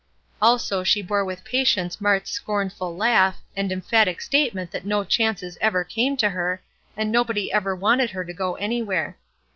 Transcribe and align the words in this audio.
Also 0.41 0.83
she 0.83 1.03
bore 1.03 1.23
with 1.23 1.43
patience 1.43 2.01
Mart's 2.01 2.31
scornful 2.31 2.97
laugh, 2.97 3.39
and 3.55 3.71
emphatic 3.71 4.19
statement 4.19 4.71
that 4.71 4.83
no 4.83 5.03
chances 5.03 5.59
ever 5.61 5.83
came 5.83 6.17
to 6.17 6.29
her, 6.31 6.59
and 6.97 7.11
nobody 7.11 7.51
ever 7.53 7.75
wanted 7.75 8.09
her 8.09 8.25
to 8.25 8.33
go 8.33 8.55
anywhere. 8.55 9.15